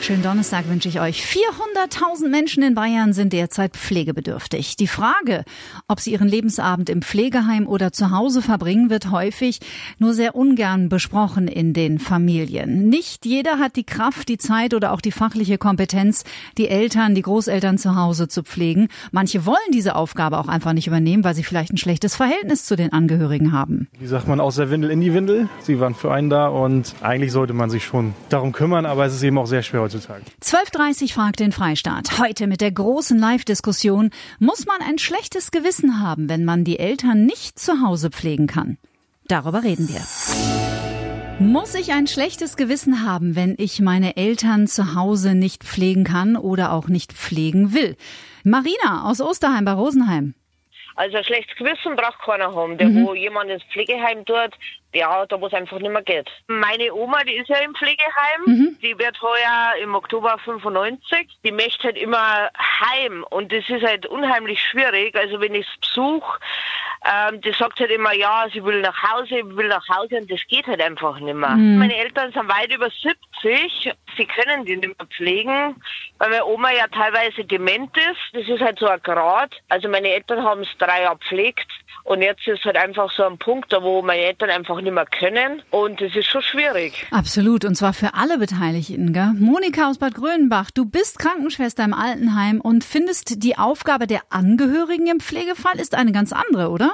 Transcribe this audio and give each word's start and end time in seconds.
Schönen 0.00 0.22
Donnerstag 0.22 0.68
wünsche 0.68 0.88
ich 0.88 1.00
euch. 1.00 1.24
400.000 1.24 2.28
Menschen 2.28 2.62
in 2.62 2.74
Bayern 2.74 3.12
sind 3.12 3.32
derzeit 3.32 3.72
pflegebedürftig. 3.72 4.76
Die 4.76 4.86
Frage, 4.86 5.44
ob 5.88 5.98
sie 5.98 6.12
ihren 6.12 6.28
Lebensabend 6.28 6.90
im 6.90 7.02
Pflegeheim 7.02 7.66
oder 7.66 7.92
zu 7.92 8.12
Hause 8.12 8.40
verbringen, 8.40 8.88
wird 8.88 9.10
häufig 9.10 9.58
nur 9.98 10.14
sehr 10.14 10.36
ungern 10.36 10.88
besprochen 10.88 11.48
in 11.48 11.72
den 11.72 11.98
Familien. 11.98 12.88
Nicht 12.88 13.26
jeder 13.26 13.58
hat 13.58 13.74
die 13.74 13.84
Kraft, 13.84 14.28
die 14.28 14.38
Zeit 14.38 14.74
oder 14.74 14.92
auch 14.92 15.00
die 15.00 15.10
fachliche 15.10 15.58
Kompetenz, 15.58 16.24
die 16.56 16.68
Eltern, 16.68 17.14
die 17.14 17.22
Großeltern 17.22 17.78
zu 17.78 17.96
Hause 17.96 18.28
zu 18.28 18.42
pflegen. 18.44 18.88
Manche 19.10 19.44
wollen 19.44 19.56
diese 19.72 19.96
Aufgabe 19.96 20.38
auch 20.38 20.48
einfach 20.48 20.72
nicht 20.72 20.86
übernehmen, 20.86 21.24
weil 21.24 21.34
sie 21.34 21.42
vielleicht 21.42 21.72
ein 21.72 21.78
schlechtes 21.78 22.14
Verhältnis 22.14 22.64
zu 22.64 22.76
den 22.76 22.92
Angehörigen 22.92 23.50
haben. 23.50 23.88
Wie 23.98 24.06
sagt 24.06 24.28
man, 24.28 24.38
aus 24.40 24.56
der 24.56 24.70
Windel 24.70 24.90
in 24.90 25.00
die 25.00 25.14
Windel. 25.14 25.48
Sie 25.62 25.80
waren 25.80 25.94
für 25.94 26.12
einen 26.12 26.30
da 26.30 26.46
und 26.46 26.94
eigentlich 27.00 27.32
sollte 27.32 27.54
man 27.54 27.70
sich 27.70 27.84
schon 27.84 28.14
darum 28.28 28.52
kümmern, 28.52 28.86
aber 28.86 29.04
es 29.06 29.14
ist 29.14 29.22
eben 29.22 29.38
auch 29.38 29.46
sehr 29.46 29.62
schwer 29.62 29.85
heutzutage. 29.86 30.22
12.30 30.42 31.12
fragt 31.12 31.40
den 31.40 31.52
Freistaat. 31.52 32.18
Heute 32.18 32.46
mit 32.46 32.60
der 32.60 32.72
großen 32.72 33.18
Live-Diskussion. 33.18 34.10
Muss 34.38 34.66
man 34.66 34.80
ein 34.80 34.98
schlechtes 34.98 35.50
Gewissen 35.50 36.00
haben, 36.00 36.28
wenn 36.28 36.44
man 36.44 36.64
die 36.64 36.78
Eltern 36.78 37.24
nicht 37.26 37.58
zu 37.58 37.82
Hause 37.84 38.10
pflegen 38.10 38.46
kann? 38.46 38.78
Darüber 39.28 39.62
reden 39.62 39.88
wir. 39.88 40.00
Muss 41.38 41.74
ich 41.74 41.92
ein 41.92 42.06
schlechtes 42.06 42.56
Gewissen 42.56 43.06
haben, 43.06 43.36
wenn 43.36 43.56
ich 43.58 43.80
meine 43.80 44.16
Eltern 44.16 44.66
zu 44.66 44.94
Hause 44.94 45.34
nicht 45.34 45.64
pflegen 45.64 46.04
kann 46.04 46.36
oder 46.36 46.72
auch 46.72 46.88
nicht 46.88 47.12
pflegen 47.12 47.74
will? 47.74 47.96
Marina 48.42 49.04
aus 49.04 49.20
Osterheim 49.20 49.64
bei 49.64 49.72
Rosenheim. 49.72 50.34
Also 50.94 51.18
ein 51.18 51.24
schlechtes 51.24 51.54
Gewissen 51.58 51.94
braucht 51.94 52.20
keiner 52.24 52.54
haben. 52.54 52.78
Der, 52.78 52.88
wo 52.94 53.14
jemand 53.14 53.50
ins 53.50 53.62
Pflegeheim 53.64 54.24
tut, 54.24 54.56
ja, 54.94 55.26
da 55.26 55.40
wo 55.40 55.46
es 55.46 55.52
einfach 55.52 55.78
nicht 55.78 55.90
mehr 55.90 56.02
geht. 56.02 56.30
Meine 56.46 56.94
Oma, 56.94 57.22
die 57.24 57.36
ist 57.36 57.48
ja 57.48 57.58
im 57.58 57.74
Pflegeheim. 57.74 58.76
Die 58.82 58.98
wird 58.98 59.20
heuer 59.20 59.74
im 59.82 59.94
Oktober 59.94 60.36
95. 60.44 61.28
Die 61.44 61.52
möchte 61.52 61.84
halt 61.84 61.98
immer 61.98 62.50
heim. 62.58 63.24
Und 63.30 63.52
das 63.52 63.68
ist 63.68 63.84
halt 63.84 64.06
unheimlich 64.06 64.62
schwierig. 64.62 65.14
Also 65.16 65.40
wenn 65.40 65.54
ich 65.54 65.66
es 65.66 65.80
besuche, 65.80 66.38
ähm, 67.04 67.40
die 67.40 67.52
sagt 67.52 67.78
halt 67.78 67.90
immer, 67.90 68.14
ja, 68.14 68.46
sie 68.52 68.64
will 68.64 68.80
nach 68.80 69.00
Hause, 69.02 69.40
will 69.56 69.68
nach 69.68 69.86
Hause 69.88 70.16
und 70.16 70.30
das 70.30 70.40
geht 70.48 70.66
halt 70.66 70.80
einfach 70.80 71.18
nicht 71.20 71.34
mehr. 71.34 71.50
Meine 71.78 71.96
Eltern 71.96 72.32
sind 72.32 72.48
weit 72.48 72.72
über 72.72 72.88
70. 72.90 73.92
Sie 74.16 74.26
können 74.26 74.64
die 74.64 74.76
nicht 74.76 74.98
mehr 74.98 75.06
pflegen, 75.06 75.76
weil 76.18 76.30
meine 76.30 76.46
Oma 76.46 76.72
ja 76.72 76.86
teilweise 76.88 77.44
dement 77.44 77.96
ist. 77.96 78.18
Das 78.32 78.48
ist 78.48 78.62
halt 78.62 78.78
so 78.78 78.86
ein 78.86 79.00
Grad. 79.02 79.54
Also 79.68 79.88
meine 79.88 80.08
Eltern 80.08 80.42
haben 80.42 80.62
es 80.62 80.68
drei 80.78 81.02
Jahre 81.02 81.18
pflegt. 81.18 81.70
Und 82.04 82.22
jetzt 82.22 82.46
ist 82.46 82.64
halt 82.64 82.76
einfach 82.76 83.10
so 83.10 83.24
ein 83.24 83.36
Punkt, 83.36 83.72
da 83.72 83.82
wo 83.82 84.00
meine 84.00 84.22
Eltern 84.22 84.50
einfach 84.50 84.75
nicht 84.80 84.92
mehr 84.92 85.06
können. 85.06 85.62
Und 85.70 86.00
das 86.00 86.14
ist 86.14 86.26
schon 86.26 86.42
schwierig. 86.42 87.06
Absolut, 87.10 87.64
und 87.64 87.74
zwar 87.74 87.92
für 87.92 88.14
alle 88.14 88.38
Beteiligten. 88.38 89.12
Gell? 89.12 89.32
Monika 89.38 89.88
aus 89.88 89.98
Bad 89.98 90.14
Grönbach, 90.14 90.70
du 90.70 90.84
bist 90.84 91.18
Krankenschwester 91.18 91.84
im 91.84 91.94
Altenheim 91.94 92.60
und 92.60 92.84
findest, 92.84 93.42
die 93.42 93.58
Aufgabe 93.58 94.06
der 94.06 94.20
Angehörigen 94.30 95.06
im 95.06 95.20
Pflegefall 95.20 95.78
ist 95.78 95.94
eine 95.94 96.12
ganz 96.12 96.32
andere, 96.32 96.70
oder? 96.70 96.92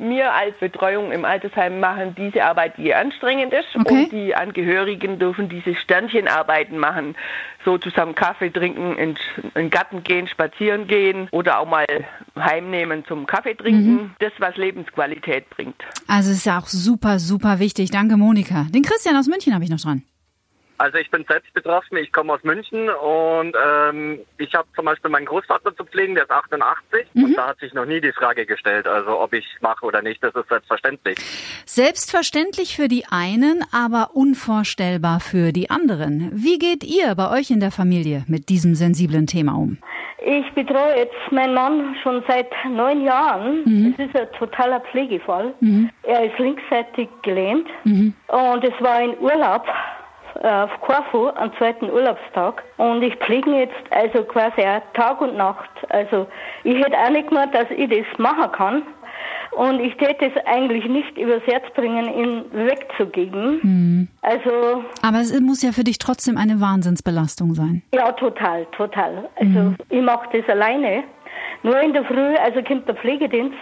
Wir 0.00 0.32
als 0.32 0.56
Betreuung 0.58 1.12
im 1.12 1.24
Altersheim 1.24 1.78
machen 1.78 2.14
diese 2.16 2.44
Arbeit, 2.44 2.78
die 2.78 2.94
anstrengend 2.94 3.52
ist. 3.52 3.68
Okay. 3.78 4.04
Und 4.04 4.12
die 4.12 4.34
Angehörigen 4.34 5.18
dürfen 5.18 5.48
diese 5.48 5.74
Sternchenarbeiten 5.74 6.78
machen. 6.78 7.16
So 7.64 7.76
zusammen 7.76 8.14
Kaffee 8.14 8.50
trinken, 8.50 8.96
in, 8.96 9.16
in 9.36 9.50
den 9.54 9.70
Garten 9.70 10.02
gehen, 10.02 10.26
spazieren 10.26 10.86
gehen 10.86 11.28
oder 11.30 11.60
auch 11.60 11.68
mal 11.68 11.86
heimnehmen 12.38 13.04
zum 13.06 13.26
Kaffee 13.26 13.54
trinken. 13.54 14.16
Das, 14.18 14.32
was 14.38 14.56
Lebensqualität 14.56 15.50
bringt. 15.50 15.76
Also 16.06 16.30
es 16.30 16.38
ist 16.38 16.46
ja 16.46 16.58
auch 16.58 16.66
super, 16.66 17.18
super 17.18 17.58
wichtig. 17.58 17.90
Danke, 17.90 18.16
Monika. 18.16 18.66
Den 18.70 18.82
Christian 18.82 19.16
aus 19.16 19.26
München 19.26 19.52
habe 19.54 19.64
ich 19.64 19.70
noch 19.70 19.80
dran. 19.80 20.02
Also 20.80 20.96
ich 20.96 21.10
bin 21.10 21.26
selbst 21.28 21.52
betroffen, 21.52 21.98
ich 21.98 22.10
komme 22.10 22.32
aus 22.32 22.42
München 22.42 22.88
und 22.88 23.54
ähm, 23.62 24.20
ich 24.38 24.54
habe 24.54 24.66
zum 24.74 24.86
Beispiel 24.86 25.10
meinen 25.10 25.26
Großvater 25.26 25.76
zu 25.76 25.84
pflegen, 25.84 26.14
der 26.14 26.24
ist 26.24 26.30
88 26.30 27.06
und 27.16 27.36
da 27.36 27.48
hat 27.48 27.58
sich 27.58 27.74
noch 27.74 27.84
nie 27.84 28.00
die 28.00 28.12
Frage 28.12 28.46
gestellt, 28.46 28.86
also 28.86 29.20
ob 29.20 29.34
ich 29.34 29.44
mache 29.60 29.84
oder 29.84 30.00
nicht, 30.00 30.24
das 30.24 30.34
ist 30.34 30.48
selbstverständlich. 30.48 31.18
Selbstverständlich 31.66 32.76
für 32.76 32.88
die 32.88 33.04
einen, 33.10 33.62
aber 33.72 34.12
unvorstellbar 34.14 35.20
für 35.20 35.52
die 35.52 35.68
anderen. 35.68 36.30
Wie 36.32 36.58
geht 36.58 36.82
ihr 36.82 37.14
bei 37.14 37.30
euch 37.30 37.50
in 37.50 37.60
der 37.60 37.72
Familie 37.72 38.24
mit 38.26 38.48
diesem 38.48 38.74
sensiblen 38.74 39.26
Thema 39.26 39.58
um? 39.58 39.76
Ich 40.24 40.50
betreue 40.54 40.96
jetzt 40.96 41.30
meinen 41.30 41.52
Mann 41.52 41.94
schon 42.02 42.24
seit 42.26 42.50
neun 42.66 43.04
Jahren. 43.04 43.94
Es 43.98 44.06
ist 44.06 44.16
ein 44.16 44.28
totaler 44.38 44.80
Pflegefall. 44.80 45.52
Er 46.04 46.24
ist 46.24 46.38
linksseitig 46.38 47.10
gelähmt 47.20 47.68
und 47.84 48.64
es 48.64 48.82
war 48.82 48.94
ein 48.94 49.18
Urlaub 49.18 49.66
auf 50.42 50.70
Korfu 50.80 51.28
am 51.28 51.52
zweiten 51.58 51.90
Urlaubstag 51.90 52.62
und 52.76 53.02
ich 53.02 53.14
pflege 53.16 53.50
ihn 53.50 53.56
jetzt 53.56 53.74
also 53.90 54.24
quasi 54.24 54.62
auch 54.62 54.80
Tag 54.94 55.20
und 55.20 55.36
Nacht. 55.36 55.70
Also 55.88 56.26
ich 56.64 56.76
hätte 56.76 56.96
auch 56.96 57.10
nicht 57.10 57.28
gemeint, 57.28 57.54
dass 57.54 57.70
ich 57.70 57.88
das 57.88 58.18
machen 58.18 58.52
kann. 58.52 58.82
Und 59.52 59.80
ich 59.80 59.96
täte 59.96 60.26
es 60.26 60.46
eigentlich 60.46 60.86
nicht 60.86 61.18
übers 61.18 61.42
Herz 61.44 61.64
bringen, 61.74 62.06
ihn 62.14 62.44
wegzugeben. 62.52 64.08
Also 64.22 64.84
Aber 65.02 65.18
es 65.18 65.38
muss 65.40 65.62
ja 65.62 65.72
für 65.72 65.82
dich 65.82 65.98
trotzdem 65.98 66.38
eine 66.38 66.60
Wahnsinnsbelastung 66.60 67.54
sein. 67.54 67.82
Ja, 67.92 68.12
total, 68.12 68.66
total. 68.76 69.28
Also 69.36 69.74
ich 69.88 70.02
mache 70.02 70.28
das 70.38 70.48
alleine. 70.48 71.02
Nur 71.62 71.78
in 71.80 71.92
der 71.92 72.04
Früh, 72.04 72.36
also 72.36 72.62
kommt 72.62 72.88
der 72.88 72.94
Pflegedienst. 72.94 73.56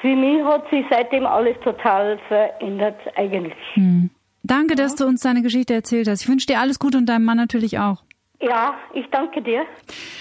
Für 0.00 0.14
mich 0.14 0.44
hat 0.44 0.68
sich 0.70 0.84
seitdem 0.90 1.26
alles 1.26 1.58
total 1.60 2.18
verändert 2.28 3.00
eigentlich. 3.16 3.54
Danke, 4.46 4.76
dass 4.76 4.94
du 4.94 5.06
uns 5.06 5.22
deine 5.22 5.42
Geschichte 5.42 5.74
erzählt 5.74 6.06
hast. 6.06 6.22
Ich 6.22 6.28
wünsche 6.28 6.46
dir 6.46 6.60
alles 6.60 6.78
Gute 6.78 6.98
und 6.98 7.06
deinem 7.06 7.24
Mann 7.24 7.36
natürlich 7.36 7.80
auch. 7.80 8.04
Ja, 8.40 8.74
ich 8.92 9.06
danke 9.10 9.40
dir. 9.40 9.64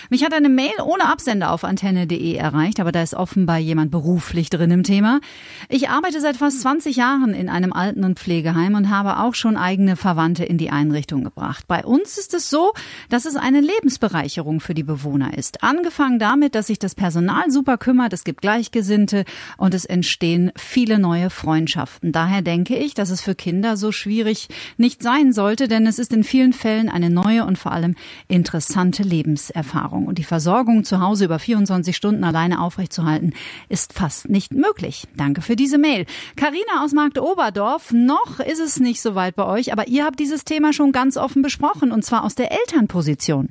Mich 0.09 0.23
hat 0.23 0.33
eine 0.33 0.47
Mail 0.47 0.71
ohne 0.85 1.09
Absender 1.09 1.51
auf 1.51 1.65
antenne.de 1.65 2.35
erreicht, 2.35 2.79
aber 2.79 2.93
da 2.93 3.01
ist 3.01 3.13
offenbar 3.13 3.57
jemand 3.57 3.91
beruflich 3.91 4.49
drin 4.49 4.71
im 4.71 4.83
Thema. 4.83 5.19
Ich 5.67 5.89
arbeite 5.89 6.21
seit 6.21 6.37
fast 6.37 6.61
20 6.61 6.95
Jahren 6.95 7.33
in 7.33 7.49
einem 7.49 7.73
Alten- 7.73 8.05
und 8.05 8.17
Pflegeheim 8.17 8.75
und 8.75 8.89
habe 8.89 9.19
auch 9.19 9.35
schon 9.35 9.57
eigene 9.57 9.97
Verwandte 9.97 10.45
in 10.45 10.57
die 10.57 10.69
Einrichtung 10.69 11.25
gebracht. 11.25 11.65
Bei 11.67 11.83
uns 11.83 12.17
ist 12.17 12.33
es 12.33 12.49
so, 12.49 12.71
dass 13.09 13.25
es 13.25 13.35
eine 13.35 13.59
Lebensbereicherung 13.59 14.61
für 14.61 14.73
die 14.73 14.83
Bewohner 14.83 15.37
ist. 15.37 15.61
Angefangen 15.63 16.17
damit, 16.17 16.55
dass 16.55 16.67
sich 16.67 16.79
das 16.79 16.95
Personal 16.95 17.51
super 17.51 17.77
kümmert, 17.77 18.13
es 18.13 18.23
gibt 18.23 18.41
Gleichgesinnte 18.41 19.25
und 19.57 19.73
es 19.73 19.83
entstehen 19.83 20.53
viele 20.55 20.99
neue 20.99 21.29
Freundschaften. 21.29 22.13
Daher 22.13 22.41
denke 22.41 22.77
ich, 22.77 22.93
dass 22.93 23.09
es 23.09 23.21
für 23.21 23.35
Kinder 23.35 23.75
so 23.75 23.91
schwierig 23.91 24.47
nicht 24.77 25.03
sein 25.03 25.33
sollte, 25.33 25.67
denn 25.67 25.85
es 25.85 25.99
ist 25.99 26.13
in 26.13 26.23
vielen 26.23 26.53
Fällen 26.53 26.87
eine 26.87 27.09
neue 27.09 27.45
und 27.45 27.57
vor 27.57 27.73
allem 27.73 27.95
interessante 28.27 29.03
Lebenserfahrung. 29.03 30.07
Und 30.07 30.17
die 30.17 30.23
Versorgung 30.23 30.83
zu 30.83 30.99
Hause 30.99 31.25
über 31.25 31.39
24 31.39 31.95
Stunden 31.95 32.23
alleine 32.23 32.61
aufrechtzuerhalten, 32.61 33.33
ist 33.69 33.93
fast 33.93 34.29
nicht 34.29 34.53
möglich. 34.53 35.07
Danke 35.15 35.41
für 35.41 35.55
diese 35.55 35.77
Mail. 35.77 36.05
Karina 36.35 36.83
aus 36.83 36.93
Markt-Oberdorf, 36.93 37.91
noch 37.91 38.39
ist 38.39 38.59
es 38.59 38.79
nicht 38.79 39.01
so 39.01 39.15
weit 39.15 39.35
bei 39.35 39.45
euch, 39.45 39.71
aber 39.71 39.87
ihr 39.87 40.05
habt 40.05 40.19
dieses 40.19 40.45
Thema 40.45 40.73
schon 40.73 40.91
ganz 40.91 41.17
offen 41.17 41.41
besprochen, 41.41 41.91
und 41.91 42.03
zwar 42.03 42.23
aus 42.23 42.35
der 42.35 42.51
Elternposition. 42.51 43.49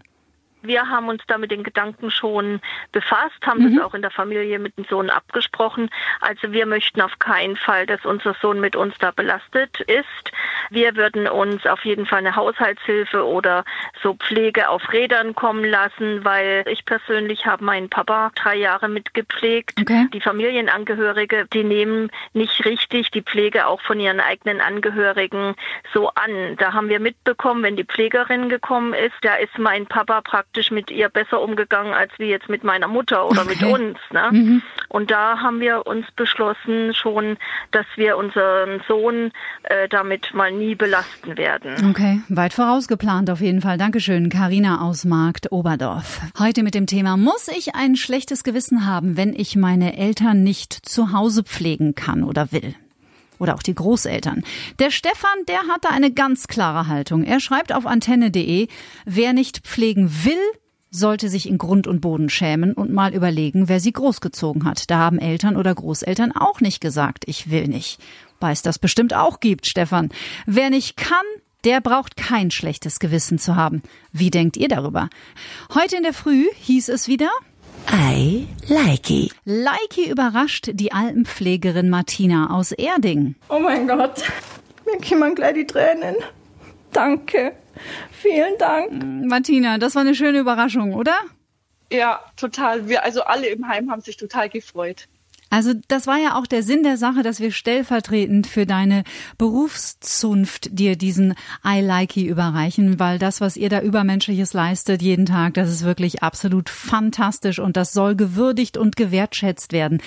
Wir 0.65 0.89
haben 0.89 1.09
uns 1.09 1.23
da 1.27 1.39
mit 1.39 1.51
den 1.51 1.63
Gedanken 1.63 2.11
schon 2.11 2.61
befasst, 2.93 3.47
haben 3.47 3.75
das 3.75 3.85
auch 3.85 3.95
in 3.95 4.03
der 4.03 4.11
Familie 4.11 4.59
mit 4.59 4.77
dem 4.77 4.85
Sohn 4.87 5.11
abgesprochen. 5.11 5.91
Also 6.21 6.53
wir 6.53 6.67
möchten 6.67 7.01
auf 7.01 7.19
keinen 7.19 7.57
Fall, 7.57 7.87
dass 7.87 8.05
unser 8.05 8.35
Sohn 8.41 8.61
mit 8.61 8.75
uns 8.75 8.95
da 8.99 9.11
belastet 9.11 9.81
ist. 9.81 10.33
Wir 10.71 10.97
würden 10.97 11.29
uns 11.29 11.67
auf 11.67 11.85
jeden 11.85 12.07
Fall 12.07 12.21
eine 12.21 12.35
Haushaltshilfe 12.35 13.27
oder 13.27 13.65
so 14.03 14.15
Pflege 14.15 14.69
auf 14.69 14.93
Rädern 14.93 15.35
kommen 15.35 15.65
lassen, 15.65 16.25
weil 16.25 16.65
ich 16.67 16.85
persönlich 16.85 17.47
habe 17.47 17.65
meinen 17.65 17.91
Papa 17.91 18.31
drei 18.35 18.57
Jahre 18.57 18.89
mitgepflegt. 18.89 19.79
Okay. 19.81 20.07
Die 20.13 20.21
Familienangehörige, 20.21 21.47
die 21.53 21.65
nehmen 21.65 22.11
nicht 22.33 22.65
richtig 22.65 23.11
die 23.11 23.23
Pflege 23.23 23.67
auch 23.67 23.81
von 23.83 24.01
ihren 24.01 24.21
eigenen 24.21 24.61
Angehörigen 24.61 25.55
so 25.93 26.09
an. 26.11 26.57
Da 26.57 26.73
haben 26.73 26.89
wir 26.89 27.01
mitbekommen, 27.01 27.63
wenn 27.63 27.77
die 27.77 27.85
Pflegerin 27.85 28.49
gekommen 28.49 28.95
ist, 28.95 29.15
da 29.23 29.35
ist 29.35 29.59
mein 29.59 29.87
Papa 29.87 30.23
praktisch 30.23 30.54
mit 30.71 30.91
ihr 30.91 31.09
besser 31.09 31.41
umgegangen 31.41 31.93
als 31.93 32.13
wie 32.19 32.27
jetzt 32.27 32.49
mit 32.49 32.65
meiner 32.65 32.89
Mutter 32.89 33.27
oder 33.29 33.45
mit 33.45 33.63
Okay. 33.63 33.73
uns. 33.73 33.99
Ne? 34.13 34.63
Und 34.89 35.11
da 35.11 35.39
haben 35.39 35.61
wir 35.61 35.87
uns 35.87 36.07
beschlossen 36.17 36.95
schon, 36.95 37.37
dass 37.71 37.87
wir 37.97 38.17
unseren 38.17 38.81
Sohn 38.89 39.31
äh, 39.65 39.89
damit 39.89 40.33
mal 40.35 40.51
nie 40.53 40.75
belasten 40.75 41.37
werden. 41.37 41.91
Okay, 41.91 42.21
weit 42.29 42.53
vorausgeplant 42.53 43.31
auf 43.31 43.41
jeden 43.41 43.61
Fall. 43.61 43.79
Dankeschön, 43.79 44.29
Karina 44.29 44.81
aus 44.81 45.05
Markt 45.05 45.53
Oberdorf. 45.53 46.21
Heute 46.39 46.63
mit 46.63 46.75
dem 46.75 46.87
Thema, 46.87 47.17
muss 47.17 47.49
ich 47.49 47.75
ein 47.75 47.97
schlechtes 47.97 48.45
Gewissen 48.45 48.87
haben, 48.87 49.17
wenn 49.17 49.33
ich 49.35 49.57
meine 49.57 49.97
Eltern 49.97 50.43
nicht 50.43 50.73
zu 50.73 51.13
Hause 51.13 51.43
pflegen 51.45 51.95
kann 51.95 52.25
oder 52.25 52.53
will? 52.53 52.75
Oder 53.45 53.57
auch 53.57 53.63
die 53.63 53.75
Großeltern. 53.75 54.43
Der 54.79 54.91
Stefan, 54.91 55.45
der 55.47 55.69
hat 55.69 55.85
da 55.85 55.91
eine 55.91 56.11
ganz 56.11 56.47
klare 56.47 56.89
Haltung. 56.89 57.25
Er 57.25 57.41
schreibt 57.41 57.75
auf 57.75 57.85
antenne.de, 57.85 58.69
wer 59.05 59.35
nicht 59.35 59.59
pflegen 59.59 60.11
will, 60.25 60.41
sollte 60.91 61.29
sich 61.29 61.47
in 61.47 61.59
Grund 61.59 61.87
und 61.87 62.01
Boden 62.01 62.31
schämen 62.31 62.73
und 62.73 62.91
mal 62.91 63.13
überlegen, 63.13 63.69
wer 63.69 63.81
sie 63.81 63.93
großgezogen 63.93 64.65
hat. 64.65 64.91
Da 64.91 64.97
haben 64.97 65.19
Eltern 65.19 65.59
oder 65.59 65.75
Großeltern 65.75 66.33
auch 66.33 66.63
nicht 66.63 66.81
gesagt, 66.81 67.25
ich 67.27 67.51
will 67.51 67.69
nicht. 67.69 68.01
Weil 68.41 68.55
es 68.55 68.63
das 68.63 68.79
bestimmt 68.79 69.13
auch 69.13 69.41
gibt, 69.41 69.67
Stefan. 69.67 70.09
Wer 70.47 70.71
nicht 70.71 70.97
kann, 70.97 71.27
der 71.65 71.83
braucht 71.83 72.17
kein 72.17 72.51
schlechtes 72.51 72.99
Gewissen 72.99 73.39
zu 73.39 73.57
haben. 73.57 73.83
Wie 74.11 74.31
denkt 74.31 74.57
ihr 74.57 74.69
darüber? 74.69 75.11
Heute 75.75 75.97
in 75.97 76.03
der 76.03 76.15
Früh 76.15 76.47
hieß 76.61 76.89
es 76.89 77.09
wieder, 77.09 77.29
I 77.91 78.47
likey. 78.69 79.31
Likey 79.45 80.11
überrascht 80.11 80.71
die 80.73 80.93
Alpenpflegerin 80.93 81.91
Martina 81.91 82.51
aus 82.51 82.73
Erding. 82.73 83.37
Oh 83.49 83.59
mein 83.59 83.87
Gott, 83.87 84.23
mir 84.87 85.01
kommen 85.07 85.35
gleich 85.35 85.55
die 85.55 85.67
Tränen. 85.67 86.17
Danke. 86.93 87.53
Vielen 88.13 88.57
Dank. 88.59 89.27
Martina, 89.29 89.79
das 89.79 89.95
war 89.95 90.03
eine 90.03 90.15
schöne 90.15 90.39
Überraschung, 90.39 90.95
oder? 90.95 91.17
Ja, 91.93 92.21
total. 92.37 92.89
Wir, 92.89 93.05
also 93.05 93.23
alle 93.23 93.49
im 93.49 93.69
Heim 93.69 93.91
haben 93.91 94.01
sich 94.01 94.17
total 94.17 94.49
gefreut. 94.49 95.09
Also 95.55 95.73
das 95.87 96.09
war 96.09 96.19
ja 96.19 96.35
auch 96.35 96.49
der 96.49 96.65
Sinn 96.65 96.83
der 96.83 96.97
Sache, 96.97 97.23
dass 97.23 97.39
wir 97.39 97.53
stellvertretend 97.53 98.49
für 98.49 98.67
deine 98.67 99.05
Berufszunft 99.39 100.77
dir 100.77 100.97
diesen 100.97 101.37
I 101.65 101.81
Likey 101.81 102.27
überreichen, 102.27 102.99
weil 102.99 103.21
das, 103.21 103.41
was 103.41 103.57
ihr 103.57 103.69
da 103.69 103.81
Übermenschliches 103.81 104.53
leistet 104.53 105.01
jeden 105.01 105.27
Tag, 105.27 105.55
das 105.55 105.71
ist 105.71 105.85
wirklich 105.85 106.25
absolut 106.25 106.71
fantastisch 106.71 107.61
und 107.61 107.77
das 107.77 107.93
soll 107.93 108.17
gewürdigt 108.17 108.77
und 108.77 108.97
gewertschätzt 108.97 109.73
werden. 109.73 110.03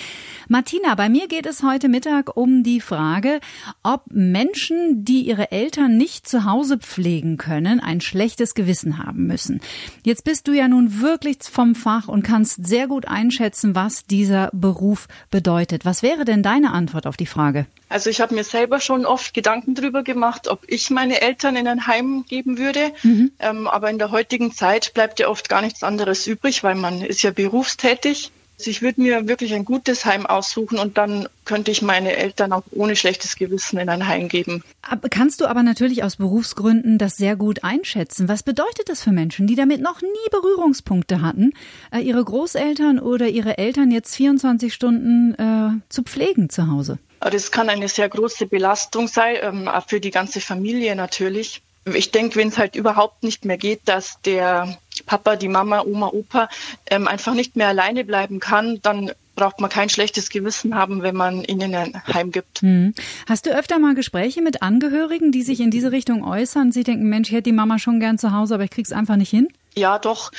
Martina, 0.48 0.94
bei 0.96 1.08
mir 1.08 1.28
geht 1.28 1.46
es 1.46 1.62
heute 1.62 1.88
Mittag 1.88 2.36
um 2.36 2.62
die 2.62 2.82
Frage, 2.82 3.40
ob 3.82 4.02
Menschen, 4.10 5.02
die 5.06 5.22
ihre 5.22 5.50
Eltern 5.50 5.96
nicht 5.96 6.28
zu 6.28 6.44
Hause 6.44 6.76
pflegen 6.76 7.38
können, 7.38 7.80
ein 7.80 8.02
schlechtes 8.02 8.52
Gewissen 8.52 8.98
haben 8.98 9.26
müssen. 9.26 9.62
Jetzt 10.04 10.24
bist 10.24 10.46
du 10.46 10.52
ja 10.52 10.68
nun 10.68 11.00
wirklich 11.00 11.38
vom 11.40 11.74
Fach 11.74 12.06
und 12.06 12.22
kannst 12.22 12.66
sehr 12.66 12.86
gut 12.86 13.08
einschätzen, 13.08 13.74
was 13.74 14.04
dieser 14.04 14.50
Beruf 14.52 15.08
bedeutet 15.30 15.37
bedeutet. 15.38 15.84
Was 15.84 16.02
wäre 16.02 16.24
denn 16.24 16.42
deine 16.42 16.72
Antwort 16.72 17.06
auf 17.06 17.16
die 17.16 17.24
Frage? 17.24 17.66
Also 17.88 18.10
ich 18.10 18.20
habe 18.20 18.34
mir 18.34 18.42
selber 18.42 18.80
schon 18.80 19.06
oft 19.06 19.34
Gedanken 19.34 19.76
darüber 19.76 20.02
gemacht, 20.02 20.48
ob 20.48 20.64
ich 20.66 20.90
meine 20.90 21.20
Eltern 21.20 21.54
in 21.54 21.68
ein 21.68 21.86
Heim 21.86 22.24
geben 22.28 22.58
würde. 22.58 22.90
Mhm. 23.04 23.30
Ähm, 23.38 23.68
aber 23.68 23.88
in 23.88 23.98
der 23.98 24.10
heutigen 24.10 24.50
Zeit 24.50 24.94
bleibt 24.94 25.20
ja 25.20 25.28
oft 25.28 25.48
gar 25.48 25.62
nichts 25.62 25.84
anderes 25.84 26.26
übrig, 26.26 26.64
weil 26.64 26.74
man 26.74 27.02
ist 27.02 27.22
ja 27.22 27.30
berufstätig. 27.30 28.32
Also 28.58 28.70
ich 28.70 28.82
würde 28.82 29.00
mir 29.00 29.28
wirklich 29.28 29.54
ein 29.54 29.64
gutes 29.64 30.04
Heim 30.04 30.26
aussuchen 30.26 30.78
und 30.78 30.98
dann 30.98 31.28
könnte 31.44 31.70
ich 31.70 31.80
meine 31.80 32.16
Eltern 32.16 32.52
auch 32.52 32.64
ohne 32.72 32.96
schlechtes 32.96 33.36
Gewissen 33.36 33.78
in 33.78 33.88
ein 33.88 34.08
Heim 34.08 34.28
geben. 34.28 34.64
Kannst 35.10 35.40
du 35.40 35.46
aber 35.46 35.62
natürlich 35.62 36.02
aus 36.02 36.16
Berufsgründen 36.16 36.98
das 36.98 37.16
sehr 37.16 37.36
gut 37.36 37.62
einschätzen. 37.62 38.28
Was 38.28 38.42
bedeutet 38.42 38.88
das 38.88 39.02
für 39.02 39.12
Menschen, 39.12 39.46
die 39.46 39.54
damit 39.54 39.80
noch 39.80 40.02
nie 40.02 40.08
Berührungspunkte 40.32 41.22
hatten, 41.22 41.52
äh, 41.92 42.00
ihre 42.00 42.24
Großeltern 42.24 42.98
oder 42.98 43.28
ihre 43.28 43.58
Eltern 43.58 43.92
jetzt 43.92 44.16
24 44.16 44.74
Stunden 44.74 45.34
äh, 45.34 45.80
zu 45.88 46.02
pflegen 46.02 46.50
zu 46.50 46.68
Hause? 46.68 46.98
Das 47.20 47.52
kann 47.52 47.68
eine 47.68 47.88
sehr 47.88 48.08
große 48.08 48.46
Belastung 48.46 49.06
sein, 49.06 49.36
ähm, 49.40 49.70
für 49.86 50.00
die 50.00 50.10
ganze 50.10 50.40
Familie 50.40 50.96
natürlich. 50.96 51.62
Ich 51.84 52.10
denke, 52.10 52.36
wenn 52.36 52.48
es 52.48 52.58
halt 52.58 52.76
überhaupt 52.76 53.22
nicht 53.22 53.44
mehr 53.44 53.56
geht, 53.56 53.80
dass 53.86 54.20
der 54.22 54.78
Papa, 55.06 55.36
die 55.36 55.48
Mama, 55.48 55.82
Oma, 55.82 56.08
Opa 56.08 56.48
ähm, 56.90 57.08
einfach 57.08 57.34
nicht 57.34 57.56
mehr 57.56 57.68
alleine 57.68 58.04
bleiben 58.04 58.40
kann, 58.40 58.80
dann 58.82 59.12
braucht 59.38 59.60
man 59.60 59.70
kein 59.70 59.88
schlechtes 59.88 60.30
Gewissen 60.30 60.74
haben, 60.74 61.02
wenn 61.02 61.14
man 61.14 61.44
ihnen 61.44 61.74
ein 61.74 62.02
Heim 62.12 62.32
gibt. 62.32 62.60
Hm. 62.60 62.92
Hast 63.28 63.46
du 63.46 63.50
öfter 63.50 63.78
mal 63.78 63.94
Gespräche 63.94 64.42
mit 64.42 64.62
Angehörigen, 64.62 65.30
die 65.30 65.42
sich 65.42 65.60
in 65.60 65.70
diese 65.70 65.92
Richtung 65.92 66.24
äußern? 66.24 66.72
Sie 66.72 66.82
denken, 66.82 67.08
Mensch, 67.08 67.28
ich 67.28 67.34
hätte 67.34 67.44
die 67.44 67.52
Mama 67.52 67.78
schon 67.78 68.00
gern 68.00 68.18
zu 68.18 68.32
Hause, 68.32 68.54
aber 68.54 68.64
ich 68.64 68.70
krieg's 68.70 68.92
einfach 68.92 69.16
nicht 69.16 69.30
hin? 69.30 69.48
Ja, 69.76 69.98
doch 69.98 70.32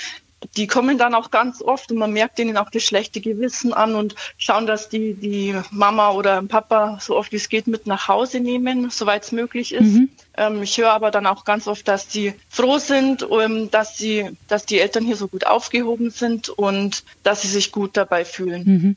die 0.56 0.68
kommen 0.68 0.98
dann 0.98 1.14
auch 1.14 1.32
ganz 1.32 1.62
oft 1.62 1.92
und 1.92 1.98
man 1.98 2.14
merkt 2.14 2.40
ihnen 2.40 2.58
auch 2.58 2.70
das 2.70 2.84
schlechte 2.84 3.22
Gewissen 3.22 3.74
an 3.74 3.96
und 3.96 4.16
schauen, 4.38 4.68
dass 4.68 4.90
die 4.90 5.14
die 5.14 5.56
Mama 5.72 6.12
oder 6.12 6.42
Papa 6.44 6.98
so 7.02 7.18
oft 7.18 7.32
wie 7.32 7.38
es 7.38 7.50
geht 7.50 7.68
mit 7.68 7.88
nach 7.88 8.08
Hause 8.08 8.40
nehmen, 8.40 8.90
soweit 8.90 9.24
es 9.24 9.32
möglich 9.32 9.74
ist. 9.74 9.94
Mhm. 9.94 10.10
Ähm, 10.38 10.64
ich 10.64 10.78
höre 10.78 10.92
aber 10.92 11.12
dann 11.12 11.26
auch 11.26 11.44
ganz 11.46 11.68
oft, 11.68 11.88
dass 11.88 12.08
die 12.08 12.34
froh 12.50 12.78
sind, 12.78 13.24
um, 13.24 13.70
dass 13.72 13.98
sie, 13.98 14.30
dass 14.48 14.66
die 14.66 14.80
Eltern 14.80 15.06
hier 15.06 15.16
so 15.16 15.28
gut 15.28 15.46
aufgehoben 15.46 16.10
sind 16.12 16.50
und 16.50 17.04
dass 17.24 17.42
sie 17.42 17.50
sich 17.50 17.72
gut 17.72 17.98
dabei 17.98 18.26
fühlen. 18.26 18.64
Mhm. 18.66 18.96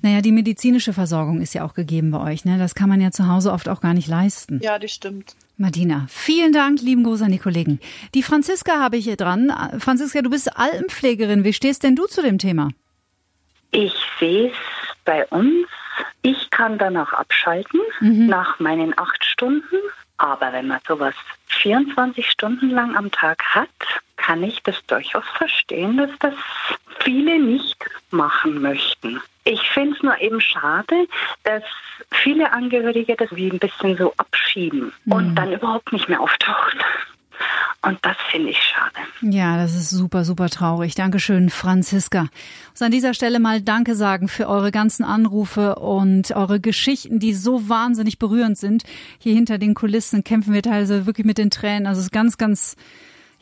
Naja, 0.00 0.20
die 0.20 0.32
medizinische 0.32 0.92
Versorgung 0.92 1.40
ist 1.40 1.54
ja 1.54 1.64
auch 1.64 1.74
gegeben 1.74 2.10
bei 2.10 2.20
euch. 2.20 2.44
Ne? 2.44 2.58
Das 2.58 2.74
kann 2.74 2.88
man 2.88 3.00
ja 3.00 3.10
zu 3.10 3.28
Hause 3.28 3.52
oft 3.52 3.68
auch 3.68 3.80
gar 3.80 3.94
nicht 3.94 4.08
leisten. 4.08 4.60
Ja, 4.62 4.78
das 4.78 4.90
stimmt. 4.90 5.36
Martina, 5.56 6.06
vielen 6.08 6.52
Dank, 6.52 6.80
lieben 6.80 7.04
Gruß 7.04 7.22
an 7.22 7.30
die 7.30 7.38
Kollegen. 7.38 7.78
Die 8.14 8.22
Franziska 8.22 8.80
habe 8.80 8.96
ich 8.96 9.04
hier 9.04 9.16
dran. 9.16 9.52
Franziska, 9.78 10.22
du 10.22 10.30
bist 10.30 10.56
Altenpflegerin. 10.56 11.44
Wie 11.44 11.52
stehst 11.52 11.82
denn 11.82 11.94
du 11.94 12.06
zu 12.06 12.22
dem 12.22 12.38
Thema? 12.38 12.70
Ich 13.70 13.94
sehe 14.18 14.48
es 14.48 14.56
bei 15.04 15.26
uns. 15.28 15.66
Ich 16.22 16.50
kann 16.50 16.78
danach 16.78 17.12
abschalten, 17.12 17.80
mhm. 18.00 18.26
nach 18.26 18.58
meinen 18.60 18.96
acht 18.98 19.24
Stunden. 19.24 19.76
Aber 20.16 20.52
wenn 20.52 20.68
man 20.68 20.80
sowas 20.86 21.14
24 21.46 22.30
Stunden 22.30 22.70
lang 22.70 22.96
am 22.96 23.10
Tag 23.10 23.42
hat, 23.42 23.68
kann 24.24 24.42
ich 24.42 24.62
das 24.62 24.76
durchaus 24.86 25.24
verstehen, 25.36 25.96
dass 25.96 26.10
das 26.20 26.34
viele 27.00 27.40
nicht 27.40 27.76
machen 28.10 28.62
möchten. 28.62 29.20
Ich 29.44 29.60
finde 29.70 29.96
es 29.96 30.02
nur 30.02 30.20
eben 30.20 30.40
schade, 30.40 31.08
dass 31.42 31.64
viele 32.12 32.52
Angehörige 32.52 33.16
das 33.16 33.34
wie 33.34 33.50
ein 33.50 33.58
bisschen 33.58 33.96
so 33.96 34.14
abschieben 34.16 34.92
mhm. 35.04 35.12
und 35.12 35.34
dann 35.34 35.52
überhaupt 35.52 35.92
nicht 35.92 36.08
mehr 36.08 36.20
auftaucht. 36.20 36.76
Und 37.84 37.98
das 38.02 38.16
finde 38.30 38.50
ich 38.50 38.58
schade. 38.58 38.94
Ja, 39.22 39.56
das 39.56 39.74
ist 39.74 39.90
super, 39.90 40.24
super 40.24 40.48
traurig. 40.48 40.94
Dankeschön, 40.94 41.50
Franziska. 41.50 42.28
Ich 42.32 42.70
muss 42.70 42.82
an 42.82 42.92
dieser 42.92 43.14
Stelle 43.14 43.40
mal 43.40 43.60
Danke 43.60 43.96
sagen 43.96 44.28
für 44.28 44.48
eure 44.48 44.70
ganzen 44.70 45.02
Anrufe 45.02 45.74
und 45.76 46.30
eure 46.30 46.60
Geschichten, 46.60 47.18
die 47.18 47.34
so 47.34 47.68
wahnsinnig 47.68 48.20
berührend 48.20 48.56
sind. 48.56 48.84
Hier 49.18 49.34
hinter 49.34 49.58
den 49.58 49.74
Kulissen 49.74 50.22
kämpfen 50.22 50.54
wir 50.54 50.62
teilweise 50.62 51.06
wirklich 51.06 51.26
mit 51.26 51.38
den 51.38 51.50
Tränen. 51.50 51.88
Also 51.88 51.98
es 51.98 52.06
ist 52.06 52.12
ganz, 52.12 52.38
ganz, 52.38 52.76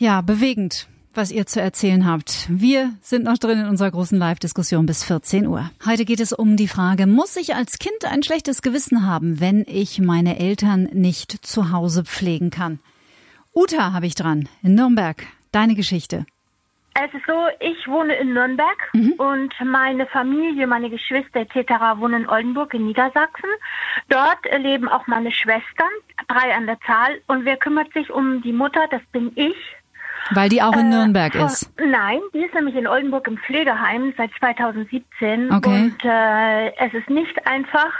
ja, 0.01 0.23
bewegend 0.23 0.89
was 1.13 1.33
ihr 1.33 1.45
zu 1.45 1.61
erzählen 1.61 2.07
habt. 2.07 2.47
Wir 2.49 2.93
sind 3.03 3.25
noch 3.25 3.37
drin 3.37 3.59
in 3.59 3.67
unserer 3.67 3.91
großen 3.91 4.17
Live-Diskussion 4.17 4.87
bis 4.87 5.05
14 5.05 5.47
Uhr. 5.47 5.69
Heute 5.85 6.05
geht 6.05 6.21
es 6.21 6.33
um 6.33 6.57
die 6.57 6.69
Frage, 6.69 7.07
muss 7.09 7.37
ich 7.37 7.57
als 7.57 7.79
Kind 7.81 8.05
ein 8.05 8.23
schlechtes 8.23 8.63
Gewissen 8.63 9.05
haben, 9.05 9.41
wenn 9.41 9.65
ich 9.67 9.99
meine 9.99 10.39
Eltern 10.39 10.85
nicht 10.93 11.33
zu 11.45 11.73
Hause 11.73 12.05
pflegen 12.05 12.51
kann? 12.51 12.79
Uta 13.53 13.93
habe 13.93 14.07
ich 14.07 14.15
dran, 14.15 14.49
in 14.63 14.77
Nürnberg. 14.77 15.27
Deine 15.51 15.75
Geschichte. 15.75 16.27
Es 16.95 17.13
ist 17.15 17.27
so, 17.27 17.47
ich 17.61 17.89
wohne 17.89 18.15
in 18.15 18.33
Nürnberg 18.35 18.91
mhm. 18.93 19.13
und 19.13 19.55
meine 19.65 20.07
Familie, 20.07 20.67
meine 20.67 20.91
Geschwister 20.91 21.41
etc. 21.41 21.73
wohnen 21.97 22.23
in 22.23 22.29
Oldenburg 22.29 22.75
in 22.75 22.87
Niedersachsen. 22.87 23.51
Dort 24.09 24.45
leben 24.59 24.89
auch 24.89 25.07
meine 25.07 25.33
Schwestern, 25.33 25.91
drei 26.29 26.55
an 26.55 26.67
der 26.67 26.79
Zahl. 26.81 27.21
Und 27.27 27.45
wer 27.45 27.57
kümmert 27.57 27.93
sich 27.93 28.11
um 28.11 28.43
die 28.43 28.53
Mutter? 28.53 28.87
Das 28.91 29.03
bin 29.13 29.33
ich. 29.35 29.57
Weil 30.33 30.49
die 30.49 30.63
auch 30.63 30.75
in 30.75 30.93
äh, 30.93 30.97
Nürnberg 30.97 31.35
ist? 31.35 31.73
Nein, 31.79 32.21
die 32.35 32.45
ist 32.45 32.55
nämlich 32.55 32.77
in 32.77 32.87
Oldenburg 32.87 33.27
im 33.27 33.39
Pflegeheim 33.39 34.13
seit 34.17 34.31
2017. 34.39 35.53
Okay. 35.53 35.69
Und 35.69 36.05
äh, 36.05 36.69
es 36.77 36.95
ist 36.95 37.11
nicht 37.11 37.47
einfach, 37.47 37.93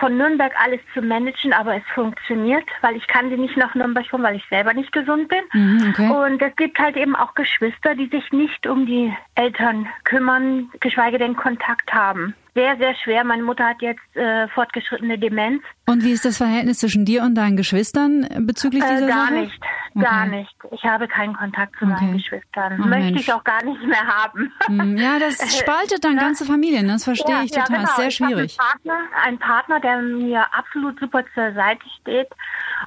von 0.00 0.16
Nürnberg 0.16 0.52
alles 0.62 0.80
zu 0.94 1.02
managen, 1.02 1.52
aber 1.52 1.76
es 1.76 1.82
funktioniert, 1.94 2.64
weil 2.80 2.96
ich 2.96 3.06
kann 3.06 3.28
sie 3.30 3.36
nicht 3.36 3.56
nach 3.56 3.74
Nürnberg 3.74 4.08
kommen, 4.10 4.24
weil 4.24 4.36
ich 4.36 4.44
selber 4.48 4.72
nicht 4.72 4.92
gesund 4.92 5.28
bin. 5.28 5.42
Mhm, 5.52 5.90
okay. 5.90 6.10
Und 6.10 6.42
es 6.42 6.56
gibt 6.56 6.78
halt 6.78 6.96
eben 6.96 7.14
auch 7.14 7.34
Geschwister, 7.34 7.94
die 7.94 8.08
sich 8.08 8.32
nicht 8.32 8.66
um 8.66 8.86
die 8.86 9.14
Eltern 9.34 9.86
kümmern, 10.04 10.70
geschweige 10.80 11.18
denn 11.18 11.36
Kontakt 11.36 11.92
haben 11.92 12.34
sehr, 12.54 12.76
sehr 12.78 12.94
schwer. 12.96 13.24
Meine 13.24 13.42
Mutter 13.42 13.64
hat 13.64 13.80
jetzt 13.80 14.16
äh, 14.16 14.48
fortgeschrittene 14.48 15.18
Demenz. 15.18 15.62
Und 15.86 16.04
wie 16.04 16.12
ist 16.12 16.24
das 16.24 16.36
Verhältnis 16.36 16.78
zwischen 16.78 17.04
dir 17.04 17.22
und 17.22 17.34
deinen 17.34 17.56
Geschwistern 17.56 18.26
bezüglich 18.40 18.82
dieser 18.82 19.06
äh, 19.06 19.08
gar 19.08 19.26
Sache? 19.26 19.34
nicht, 19.34 19.60
okay. 19.94 20.04
gar 20.04 20.26
nicht. 20.26 20.54
Ich 20.70 20.84
habe 20.84 21.08
keinen 21.08 21.34
Kontakt 21.34 21.76
zu 21.78 21.84
okay. 21.84 21.94
meinen 21.94 22.12
Geschwistern. 22.14 22.80
Oh, 22.82 22.86
Möchte 22.86 23.04
Mensch. 23.12 23.20
ich 23.20 23.32
auch 23.32 23.44
gar 23.44 23.64
nicht 23.64 23.82
mehr 23.84 24.06
haben. 24.06 24.52
Hm, 24.66 24.96
ja, 24.96 25.18
das 25.18 25.58
spaltet 25.58 26.04
dann 26.04 26.16
ganze 26.16 26.44
Familien. 26.44 26.88
Das 26.88 27.04
verstehe 27.04 27.34
ja, 27.34 27.42
ich 27.42 27.50
total. 27.50 27.70
Ja, 27.70 27.82
genau. 27.82 27.96
Sehr 27.96 28.10
schwierig. 28.10 28.52
Ich 28.52 28.60
einen 28.60 28.68
Partner, 28.68 29.24
einen 29.24 29.38
Partner, 29.38 29.80
der 29.80 30.02
mir 30.02 30.46
absolut 30.54 30.98
super 31.00 31.24
zur 31.34 31.52
Seite 31.52 31.84
steht. 32.00 32.28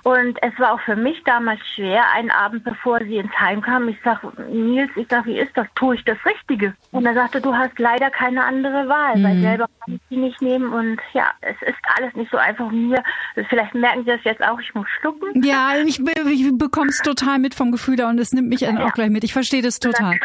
Und 0.03 0.37
es 0.41 0.57
war 0.59 0.73
auch 0.73 0.81
für 0.81 0.95
mich 0.95 1.21
damals 1.23 1.61
schwer, 1.75 2.11
einen 2.13 2.31
Abend 2.31 2.63
bevor 2.63 2.99
sie 2.99 3.17
ins 3.17 3.31
Heim 3.39 3.61
kam. 3.61 3.87
Ich 3.87 3.97
sag, 4.03 4.21
Nils, 4.49 4.89
ich 4.95 5.07
sag, 5.09 5.25
wie 5.25 5.37
ist 5.37 5.55
das? 5.55 5.67
Tue 5.75 5.95
ich 5.95 6.03
das 6.03 6.17
Richtige? 6.25 6.73
Und 6.91 7.05
er 7.05 7.13
sagte, 7.13 7.39
du 7.39 7.55
hast 7.55 7.77
leider 7.77 8.09
keine 8.09 8.43
andere 8.43 8.87
Wahl, 8.89 9.17
mhm. 9.17 9.23
weil 9.23 9.39
selber 9.39 9.69
kann 9.85 9.95
ich 9.95 10.01
sie 10.09 10.17
nicht 10.17 10.41
nehmen. 10.41 10.73
Und 10.73 10.99
ja, 11.13 11.31
es 11.41 11.55
ist 11.61 11.77
alles 11.95 12.13
nicht 12.15 12.31
so 12.31 12.37
einfach 12.37 12.69
mir. 12.71 13.03
Vielleicht 13.49 13.75
merken 13.75 14.03
Sie 14.03 14.11
das 14.11 14.23
jetzt 14.23 14.43
auch, 14.43 14.59
ich 14.59 14.73
muss 14.73 14.87
schlucken. 14.99 15.43
Ja, 15.43 15.75
ich, 15.77 15.99
ich 15.99 16.57
bekomme 16.57 16.91
es 16.93 17.01
total 17.01 17.39
mit 17.39 17.55
vom 17.55 17.71
Gefühl 17.71 17.95
da 17.95 18.09
und 18.09 18.19
es 18.19 18.33
nimmt 18.33 18.49
mich 18.49 18.61
ja. 18.61 18.85
auch 18.85 18.93
gleich 18.93 19.09
mit. 19.09 19.23
Ich 19.23 19.33
verstehe 19.33 19.61
das 19.61 19.79
total. 19.79 20.19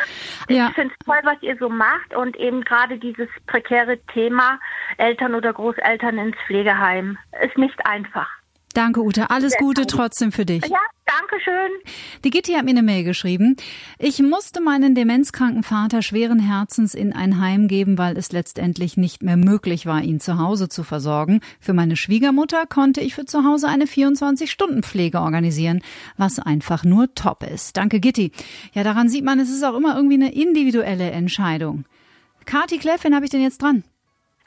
Ja. 0.49 0.69
Ich 0.69 0.75
finde 0.75 0.95
es 0.99 1.07
toll, 1.07 1.21
was 1.25 1.43
ihr 1.43 1.57
so 1.59 1.69
macht 1.69 2.15
und 2.15 2.37
eben 2.37 2.63
gerade 2.63 2.99
dieses 2.99 3.29
prekäre 3.47 3.99
Thema 4.13 4.59
Eltern 4.97 5.35
oder 5.35 5.53
Großeltern 5.53 6.19
ins 6.19 6.37
Pflegeheim 6.47 7.19
ist 7.43 7.57
nicht 7.59 7.85
einfach. 7.87 8.38
Danke, 8.79 9.03
Ute. 9.03 9.29
Alles 9.31 9.57
Gute 9.59 9.89
trotzdem 9.89 10.31
für 10.31 10.47
dich. 10.47 10.65
Ja, 10.65 10.79
danke 11.05 11.43
schön. 11.43 11.93
Die 12.23 12.31
Gitti 12.31 12.53
hat 12.53 12.65
mir 12.65 12.71
eine 12.71 12.85
Mail 12.85 13.03
geschrieben. 13.03 13.57
Ich 13.99 14.23
musste 14.23 14.61
meinen 14.61 14.95
demenzkranken 14.95 15.65
Vater 15.65 16.01
schweren 16.01 16.39
Herzens 16.39 16.95
in 16.95 17.13
ein 17.13 17.41
Heim 17.41 17.67
geben, 17.67 17.99
weil 17.99 18.17
es 18.17 18.31
letztendlich 18.31 18.97
nicht 18.97 19.21
mehr 19.21 19.37
möglich 19.37 19.87
war, 19.87 20.01
ihn 20.03 20.21
zu 20.21 20.39
Hause 20.39 20.69
zu 20.69 20.85
versorgen. 20.85 21.41
Für 21.59 21.73
meine 21.73 21.97
Schwiegermutter 21.97 22.67
konnte 22.67 23.01
ich 23.01 23.17
für 23.17 23.25
zu 23.25 23.43
Hause 23.43 23.67
eine 23.67 23.87
24-Stunden-Pflege 23.87 25.23
organisieren, 25.23 25.83
was 26.17 26.39
einfach 26.39 26.85
nur 26.85 27.13
top 27.17 27.43
ist. 27.43 27.77
Danke, 27.77 27.99
Gitti. 27.99 28.31
Ja, 28.75 28.85
daran 28.85 29.09
sieht 29.09 29.25
man, 29.25 29.41
es 29.41 29.51
ist 29.51 29.65
auch 29.65 29.77
immer 29.77 29.97
irgendwie 29.97 30.23
eine 30.23 30.33
individuelle 30.33 31.11
Entscheidung. 31.11 31.85
Kati 32.47 32.79
Kleff, 32.79 33.03
wen 33.03 33.17
habe 33.17 33.25
ich 33.25 33.33
denn 33.33 33.43
jetzt 33.43 33.61
dran? 33.61 33.83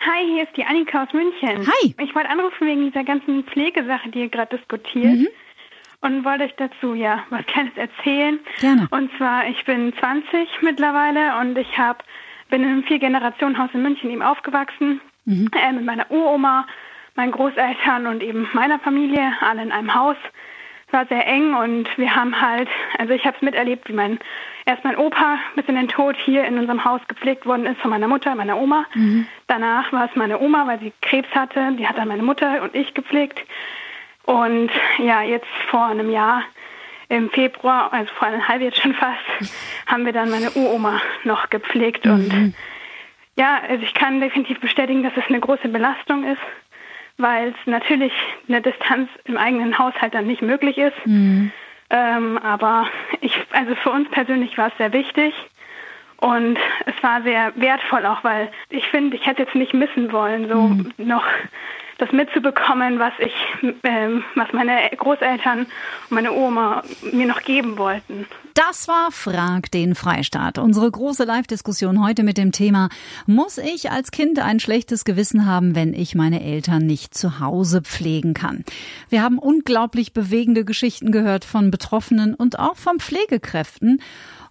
Hi, 0.03 0.25
hier 0.25 0.43
ist 0.43 0.58
die 0.58 0.65
Annika 0.65 1.03
aus 1.03 1.13
München. 1.13 1.67
Hi. 1.67 1.96
Ich 2.00 2.15
wollte 2.15 2.29
anrufen 2.29 2.65
wegen 2.65 2.86
dieser 2.86 3.03
ganzen 3.03 3.43
Pflegesache, 3.43 4.10
die 4.10 4.22
ihr 4.22 4.29
gerade 4.29 4.58
diskutiert. 4.58 5.13
Mhm. 5.13 5.27
Und 6.01 6.25
wollte 6.25 6.46
euch 6.46 6.55
dazu 6.58 6.96
ja 6.96 7.24
was 7.29 7.46
Kleines 7.46 7.77
erzählen. 7.77 8.39
Gerne. 8.60 8.88
Und 8.89 9.12
zwar, 9.17 9.48
ich 9.48 9.63
bin 9.65 9.93
20 10.00 10.50
mittlerweile 10.62 11.38
und 11.39 11.55
ich 11.55 11.77
hab, 11.77 12.03
bin 12.50 12.63
in 12.63 12.70
einem 12.70 12.84
Vier-Generationen-Haus 12.84 13.70
in 13.74 13.84
München 13.84 14.10
eben 14.10 14.24
aufgewachsen. 14.24 15.01
Mhm. 15.25 15.50
Äh, 15.53 15.72
mit 15.74 15.86
meiner 15.86 16.10
Uroma, 16.10 16.65
meinen 17.15 17.31
Großeltern 17.31 18.08
und 18.08 18.24
eben 18.24 18.50
meiner 18.53 18.79
Familie, 18.79 19.34
alle 19.41 19.62
in 19.62 19.72
einem 19.72 19.93
Haus. 19.93 20.17
Es 20.91 20.93
war 20.93 21.05
sehr 21.05 21.25
eng 21.25 21.53
und 21.53 21.88
wir 21.98 22.13
haben 22.13 22.41
halt, 22.41 22.67
also 22.98 23.13
ich 23.13 23.25
habe 23.25 23.38
es 23.38 23.41
miterlebt, 23.41 23.88
wie 23.88 23.93
mein 23.93 24.19
erst 24.65 24.83
mein 24.83 24.98
Opa 24.98 25.39
bis 25.55 25.65
in 25.67 25.75
den 25.75 25.88
Tod 25.88 26.17
hier 26.17 26.43
in 26.43 26.60
unserem 26.60 26.83
Haus 26.83 27.00
gepflegt 27.07 27.45
worden 27.45 27.65
ist 27.65 27.79
von 27.79 27.89
meiner 27.89 28.10
Mutter, 28.10 28.36
meiner 28.36 28.57
Oma. 28.57 28.86
Danach 29.48 29.93
war 29.93 30.10
es 30.10 30.15
meine 30.17 30.41
Oma, 30.41 30.67
weil 30.67 30.79
sie 30.79 30.91
Krebs 31.01 31.29
hatte. 31.33 31.71
Die 31.77 31.88
hat 31.88 31.98
dann 31.98 32.10
meine 32.10 32.24
Mutter 32.24 32.62
und 32.62 32.75
ich 32.75 32.93
gepflegt. 32.93 33.39
Und 34.24 34.69
ja, 34.98 35.24
jetzt 35.24 35.48
vor 35.69 35.86
einem 35.86 36.10
Jahr 36.10 36.43
im 37.07 37.29
Februar, 37.29 37.93
also 37.93 38.12
vor 38.15 38.27
einem 38.27 38.45
halb 38.45 38.62
jetzt 38.62 38.81
schon 38.81 38.93
fast, 38.93 39.24
haben 39.88 40.05
wir 40.05 40.12
dann 40.12 40.29
meine 40.29 40.51
Uroma 40.51 41.01
noch 41.24 41.50
gepflegt. 41.50 42.05
Und 42.05 42.53
ja, 43.38 43.62
also 43.65 43.81
ich 43.81 43.93
kann 43.93 44.19
definitiv 44.19 44.60
bestätigen, 44.60 45.03
dass 45.03 45.13
es 45.15 45.24
eine 45.29 45.39
große 45.39 45.69
Belastung 45.69 46.25
ist, 46.25 46.41
weil 47.22 47.50
es 47.50 47.68
natürlich 47.68 48.13
eine 48.48 48.62
Distanz 48.62 49.10
im 49.25 49.38
eigenen 49.38 49.78
Haushalt 49.78 50.13
dann 50.13 50.28
nicht 50.28 50.42
möglich 50.42 50.78
ist. 50.78 50.98
Ähm, 51.90 52.38
aber 52.38 52.88
ich, 53.20 53.38
also 53.51 53.75
für 53.75 53.92
uns 53.92 54.10
persönlich 54.10 54.58
war 54.58 54.68
es 54.68 54.78
sehr 54.78 54.94
wichtig. 54.94 55.34
Und 56.18 56.60
es 56.86 56.94
war 57.01 57.24
sehr 57.24 57.51
wertvoll 57.56 58.06
auch, 58.06 58.24
weil 58.24 58.50
ich 58.70 58.86
finde, 58.88 59.18
ich 59.18 59.25
hätte 59.25 59.42
jetzt 59.42 59.56
nicht 59.56 59.74
missen 59.74 60.12
wollen, 60.12 60.48
so 60.48 60.78
noch 61.04 61.25
das 62.01 62.12
mitzubekommen, 62.12 62.98
was 63.00 63.13
ich, 63.20 63.34
ähm, 63.84 64.24
was 64.36 64.51
meine 64.53 64.89
Großeltern 64.98 65.60
und 65.60 65.67
meine 66.10 66.34
Oma 66.34 66.84
mir 67.12 67.27
noch 67.27 67.43
geben 67.43 67.77
wollten. 67.77 68.25
Das 68.55 68.88
war 68.88 69.12
Frag 69.12 69.72
den 69.72 69.96
Freistaat. 69.96 70.58
Unsere 70.58 70.89
große 70.89 71.24
Live-Diskussion 71.24 72.03
heute 72.03 72.24
mit 72.24 72.38
dem 72.38 72.51
Thema, 72.51 72.89
muss 73.27 73.58
ich 73.58 73.91
als 73.91 74.12
Kind 74.12 74.39
ein 74.39 74.60
schlechtes 74.60 75.05
Gewissen 75.05 75.46
haben, 75.46 75.75
wenn 75.75 75.93
ich 75.93 76.15
meine 76.15 76.43
Eltern 76.43 76.86
nicht 76.86 77.13
zu 77.13 77.39
Hause 77.39 77.81
pflegen 77.81 78.34
kann? 78.34 78.65
Wir 79.10 79.22
haben 79.22 79.38
unglaublich 79.38 80.12
bewegende 80.12 80.65
Geschichten 80.65 81.12
gehört 81.12 81.46
von 81.46 81.72
Betroffenen 81.72 82.34
und 82.34 82.60
auch 82.60 82.75
von 82.75 83.00
Pflegekräften. 83.00 84.01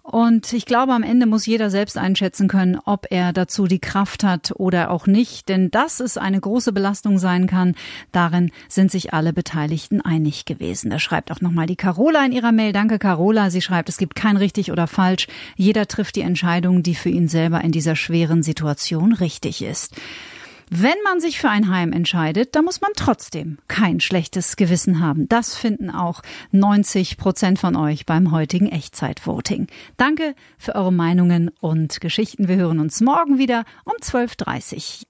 Und 0.03 0.53
ich 0.53 0.67
glaube, 0.67 0.93
am 0.93 1.03
Ende 1.03 1.27
muss 1.27 1.47
jeder 1.47 1.71
selbst 1.71 1.99
einschätzen 1.99 2.49
können, 2.49 2.79
ob 2.85 3.07
er 3.11 3.33
dazu 3.33 3.67
die 3.67 3.79
Kraft 3.79 4.25
hat 4.25 4.53
oder 4.57 4.91
auch 4.91 5.07
nicht. 5.07 5.49
Denn 5.49 5.71
dass 5.71 6.01
es 6.01 6.17
eine 6.17 6.41
große 6.41 6.73
Belastung 6.73 7.19
sein 7.19 7.47
kann, 7.47 7.75
darin 8.13 8.51
sind 8.69 8.91
sich 8.91 9.13
alle 9.13 9.33
Beteiligten 9.33 10.01
einig 10.01 10.45
gewesen. 10.47 10.91
Da 10.91 10.99
schreibt 10.99 11.31
auch 11.31 11.41
nochmal 11.41 11.67
die 11.67 11.77
Carola 11.77 12.25
in 12.25 12.33
ihrer 12.33 12.53
Mail. 12.53 12.73
Danke, 12.73 12.99
Carola. 12.99 13.51
Sie 13.51 13.61
schreibt, 13.61 13.89
es 13.89 13.99
gibt 13.99 14.15
kein 14.15 14.37
richtig 14.37 14.73
oder 14.73 14.87
falsch. 14.87 15.27
Jeder 15.57 15.87
trifft 15.87 16.17
die 16.17 16.23
Entscheidung, 16.23 16.83
die 16.83 16.95
für 16.95 17.11
ihn 17.11 17.29
selber 17.29 17.61
in 17.61 17.73
dieser 17.73 17.97
schweren 17.97 18.43
Situation 18.43 19.13
richtig 19.13 19.63
ist. 19.63 19.95
Wenn 20.73 20.95
man 21.03 21.21
sich 21.21 21.41
für 21.41 21.51
ein 21.51 21.69
Heim 21.69 21.93
entscheidet, 21.93 22.55
dann 22.55 22.65
muss 22.65 22.81
man 22.81 22.93
trotzdem 22.95 23.59
kein 23.67 23.99
schlechtes 23.99 24.55
Gewissen 24.55 25.01
haben. 25.01 25.29
Das 25.29 25.57
finden 25.57 25.91
auch 25.91 26.23
90 26.53 27.17
Prozent 27.17 27.59
von 27.59 27.75
euch 27.75 28.07
beim 28.07 28.31
heutigen 28.31 28.69
Echtzeitvoting. 28.69 29.67
Danke 29.97 30.37
für 30.59 30.77
eure 30.77 30.93
Meinungen 30.93 31.51
und 31.61 32.01
Geschichten. 32.01 32.47
Wir 32.47 32.55
hören 32.55 32.79
uns 32.79 33.01
morgen 33.01 33.37
wieder 33.37 33.65
um 33.85 33.95
12.30 34.01 35.03
Uhr. 35.03 35.07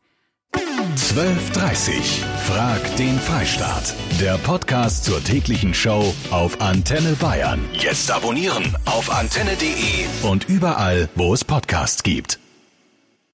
12.30 0.96 2.24
Frag 2.46 2.96
den 2.96 3.18
Freistaat. 3.18 3.94
Der 4.18 4.38
Podcast 4.38 5.04
zur 5.04 5.22
täglichen 5.22 5.74
Show 5.74 6.14
auf 6.30 6.62
Antenne 6.62 7.12
Bayern. 7.20 7.60
Jetzt 7.74 8.10
abonnieren 8.10 8.74
auf 8.86 9.12
antenne.de 9.12 10.06
und 10.22 10.48
überall, 10.48 11.10
wo 11.16 11.34
es 11.34 11.44
Podcasts 11.44 12.02
gibt. 12.02 12.40